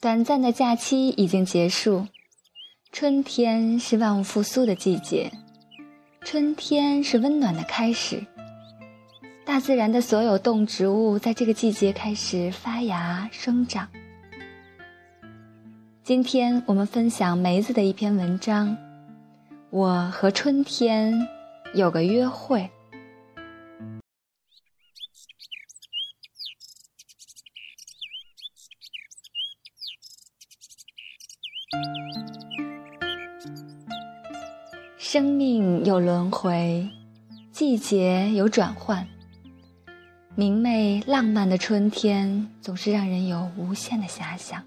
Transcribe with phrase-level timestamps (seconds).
[0.00, 2.06] 短暂的假期已经结束，
[2.92, 5.32] 春天是万物复苏的季节，
[6.20, 8.24] 春天是温暖的开始。
[9.44, 13.88] 大自然的所有动植物在这个季节开始发芽生长。
[16.04, 18.68] 今天我们分享梅子的一篇文章，
[19.70, 21.26] 《我和春天
[21.74, 22.60] 有个约会》。
[34.96, 36.88] 生命有轮回，
[37.52, 39.06] 季节有转换。
[40.34, 44.64] 明媚浪漫的春天，总是让人有无限的遐想，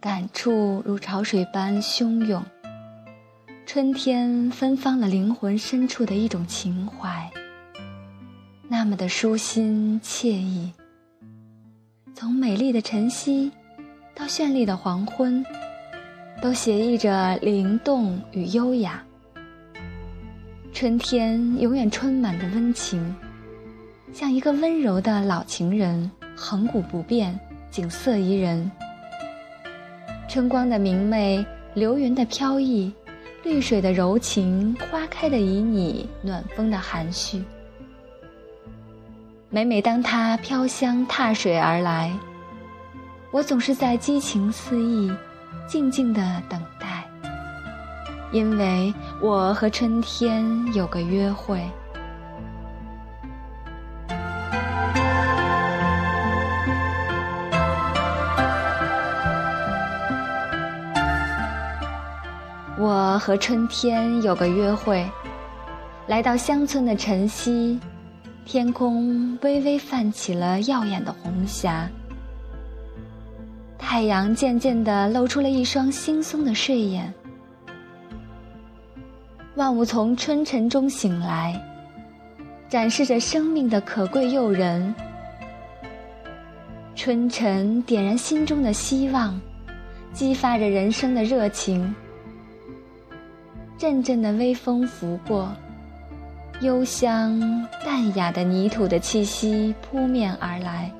[0.00, 2.42] 感触如潮水般汹涌。
[3.66, 7.30] 春天芬芳了灵魂深处的一种情怀，
[8.68, 10.72] 那么的舒心惬意。
[12.14, 13.52] 从美丽的晨曦。
[14.16, 15.44] 到绚丽的黄昏，
[16.40, 19.02] 都写意着灵动与优雅。
[20.72, 23.14] 春天永远充满着温情，
[24.12, 27.38] 像一个温柔的老情人，恒古不变，
[27.72, 28.70] 景色宜人。
[30.28, 32.92] 春光的明媚，流云的飘逸，
[33.42, 37.42] 绿水的柔情，花开的旖旎，暖风的含蓄。
[39.50, 42.12] 每每当它飘香踏水而来。
[43.34, 45.12] 我总是在激情四溢，
[45.66, 47.04] 静静的等待，
[48.30, 51.60] 因为我和春天有个约会。
[62.78, 65.04] 我和春天有个约会，
[66.06, 67.80] 来到乡村的晨曦，
[68.44, 71.88] 天空微微泛起了耀眼的红霞。
[73.94, 77.14] 太阳渐渐地露出了一双惺忪的睡眼，
[79.54, 81.56] 万物从春晨中醒来，
[82.68, 84.92] 展示着生命的可贵诱人。
[86.96, 89.40] 春晨点燃心中的希望，
[90.12, 91.94] 激发着人生的热情。
[93.78, 95.54] 阵阵的微风拂过，
[96.60, 97.40] 幽香
[97.84, 100.90] 淡雅的泥土的气息扑面而来。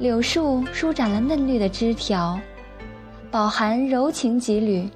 [0.00, 2.40] 柳树舒展了嫩绿的枝条，
[3.30, 4.88] 饱含柔情几缕，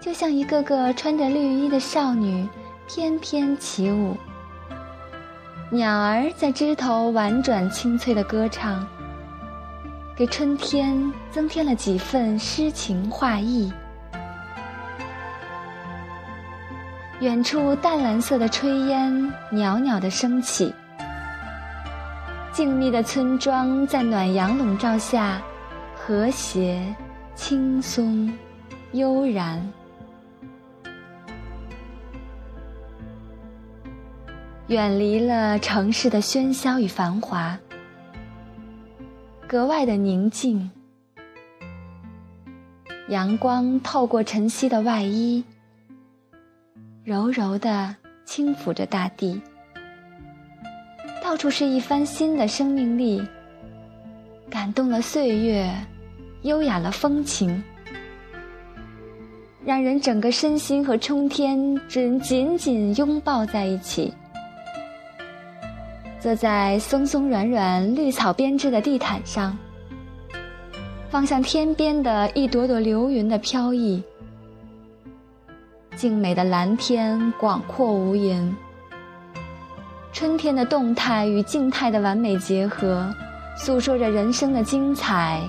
[0.00, 2.44] 就像一个个穿着绿衣的少女
[2.88, 4.16] 翩翩起舞。
[5.70, 8.84] 鸟儿在枝头婉转清脆的歌唱，
[10.16, 13.72] 给春天增添了几分诗情画意。
[17.20, 20.74] 远处淡蓝色的炊烟袅袅地升起。
[22.58, 25.40] 静谧的村庄在暖阳笼罩下，
[25.94, 26.92] 和谐、
[27.36, 28.36] 轻松、
[28.90, 29.64] 悠然。
[34.66, 37.56] 远离了城市的喧嚣与繁华，
[39.46, 40.68] 格外的宁静。
[43.06, 45.44] 阳光透过晨曦的外衣，
[47.04, 47.94] 柔柔的
[48.24, 49.40] 轻抚着大地。
[51.28, 53.22] 到处是一番新的生命力，
[54.48, 55.70] 感动了岁月，
[56.40, 57.62] 优雅了风情，
[59.62, 64.10] 让人整个身心和春天只紧紧拥抱在一起。
[66.18, 69.54] 坐在松松软软、绿草编织的地毯上，
[71.10, 74.02] 望向天边的一朵朵流云的飘逸，
[75.94, 78.50] 静美的蓝天广阔无垠。
[80.18, 83.08] 春天的动态与静态的完美结合，
[83.56, 85.40] 诉说着人生的精彩，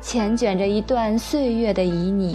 [0.00, 2.34] 缱卷着一段岁月的旖旎。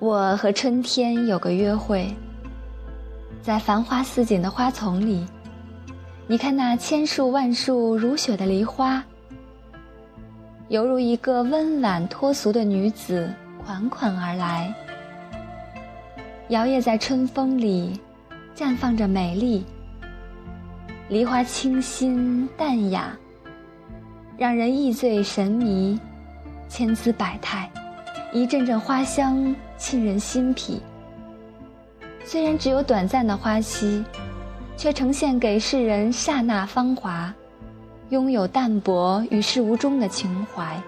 [0.00, 2.12] 我和春天有个约会。
[3.48, 5.26] 在繁花似锦的花丛里，
[6.26, 9.02] 你看那千树万树如雪的梨花，
[10.68, 13.32] 犹如一个温婉脱俗的女子
[13.64, 14.70] 款款而来，
[16.48, 17.98] 摇曳在春风里，
[18.54, 19.64] 绽放着美丽。
[21.08, 23.16] 梨花清新淡雅，
[24.36, 25.98] 让人意醉神迷，
[26.68, 27.70] 千姿百态，
[28.30, 30.82] 一阵阵花香沁人心脾。
[32.30, 34.04] 虽然只有短暂的花期，
[34.76, 37.32] 却呈现给世人刹那芳华，
[38.10, 40.78] 拥有淡泊与世无终的情怀。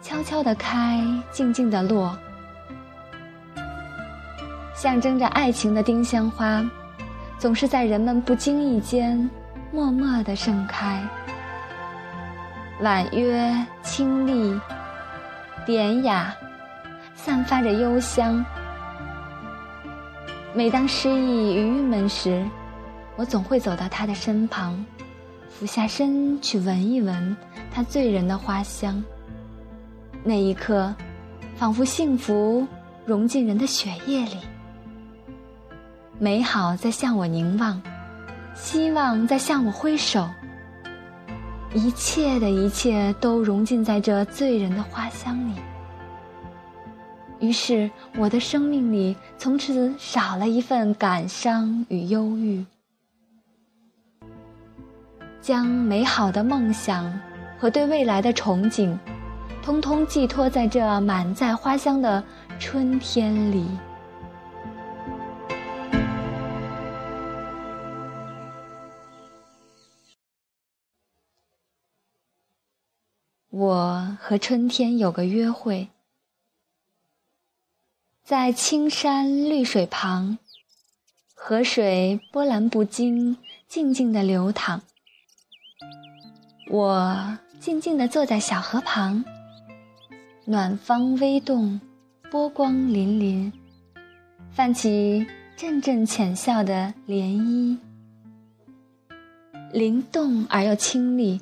[0.00, 1.02] 悄悄地开，
[1.32, 2.16] 静静地落，
[4.72, 6.64] 象征着爱情的丁香花，
[7.36, 9.28] 总是在人们不经意间，
[9.72, 11.02] 默默地盛开。
[12.82, 13.52] 婉约、
[13.82, 14.60] 清丽、
[15.66, 16.32] 典雅，
[17.16, 18.46] 散发着幽香。
[20.56, 22.42] 每当失意与郁闷时，
[23.14, 24.82] 我总会走到他的身旁，
[25.50, 27.36] 俯下身去闻一闻
[27.70, 29.04] 他醉人的花香。
[30.24, 30.94] 那一刻，
[31.56, 32.66] 仿佛幸福
[33.04, 34.38] 融进人的血液里，
[36.18, 37.78] 美好在向我凝望，
[38.54, 40.26] 希望在向我挥手。
[41.74, 45.52] 一切的一切都融进在这醉人的花香里。
[47.38, 52.64] 于是，我的生命里从此少了一份感伤与忧郁，
[55.40, 57.12] 将美好的梦想
[57.58, 58.96] 和对未来的憧憬。
[59.62, 62.22] 通通寄托在这满载花香的
[62.58, 63.66] 春天里。
[73.50, 75.88] 我和春天有个约会，
[78.26, 80.38] 在青山绿水旁，
[81.36, 83.36] 河水波澜不惊，
[83.68, 84.82] 静静的流淌。
[86.68, 89.24] 我静静地坐在小河旁。
[90.44, 91.80] 暖风微动，
[92.28, 93.52] 波光粼粼，
[94.50, 95.24] 泛起
[95.56, 97.78] 阵阵浅笑的涟漪，
[99.72, 101.40] 灵动而又清丽。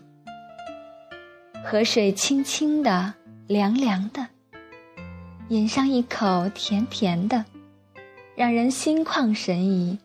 [1.65, 3.15] 河水清清的，
[3.47, 4.29] 凉凉的，
[5.55, 7.45] 饮上一口甜甜的，
[8.35, 9.97] 让人心旷神怡。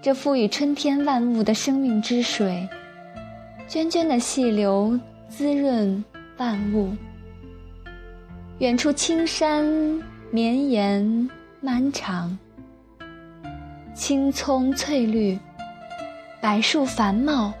[0.00, 2.68] 这赋予春天万物的生命之水，
[3.68, 4.96] 涓涓的细流
[5.28, 6.04] 滋润。
[6.38, 6.96] 万物，
[8.58, 9.64] 远处青山
[10.30, 11.28] 绵延
[11.60, 12.38] 漫长，
[13.92, 15.36] 青葱翠绿，
[16.40, 17.52] 柏树繁茂，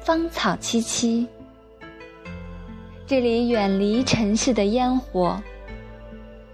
[0.00, 1.26] 芳草萋萋。
[3.08, 5.40] 这里远离尘世的烟火，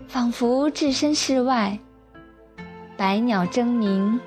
[0.06, 1.77] 仿佛置身事外，
[2.97, 4.21] 百鸟争鸣，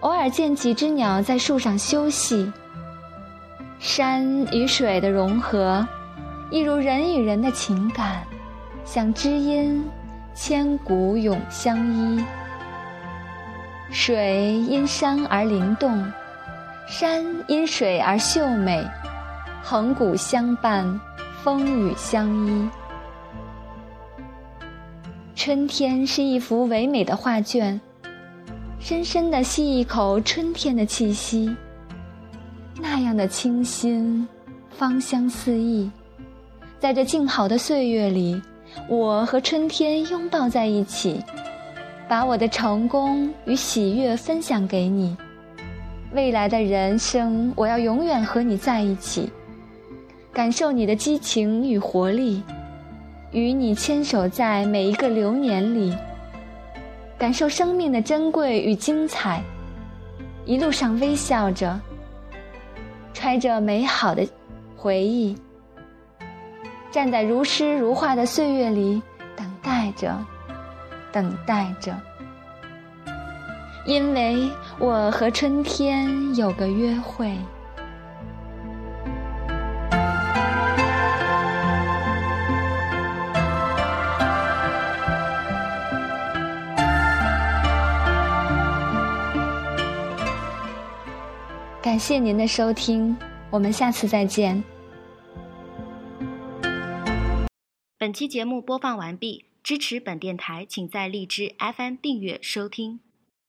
[0.00, 2.52] 偶尔见几只鸟在树上休息。
[3.78, 4.22] 山
[4.52, 5.88] 与水的融合。
[6.50, 8.22] 一如人与人的情感，
[8.84, 9.82] 像知音，
[10.34, 12.22] 千古永相依。
[13.90, 16.12] 水因山而灵动，
[16.86, 18.86] 山因水而秀美，
[19.62, 21.00] 恒古相伴，
[21.46, 22.68] 风雨相依。
[25.36, 27.80] 春天是一幅唯美的画卷，
[28.80, 31.54] 深深的吸一口春天的气息，
[32.80, 34.26] 那样的清新，
[34.70, 35.88] 芳香四溢。
[36.80, 38.42] 在这静好的岁月里，
[38.88, 41.22] 我和春天拥抱在一起，
[42.08, 45.16] 把我的成功与喜悦分享给你。
[46.12, 49.30] 未来的人生，我要永远和你在一起，
[50.36, 52.42] 感受你的激情与活力，
[53.32, 55.96] 与你牵手在每一个流年里，
[57.16, 59.42] 感受生命的珍贵与精彩，
[60.44, 61.80] 一路上微笑着，
[63.14, 64.28] 揣着美好的
[64.76, 65.34] 回忆。
[66.90, 69.00] 站在如诗如画的岁月里，
[69.34, 70.14] 等待着，
[71.10, 71.98] 等待着，
[73.86, 74.46] 因为
[74.78, 77.34] 我和春天有个约会。
[91.96, 93.16] 感谢您的收听，
[93.48, 94.62] 我们下次再见。
[97.96, 103.00] 本期节目播放完毕，支持本电台，请在荔枝 FM 订阅收听。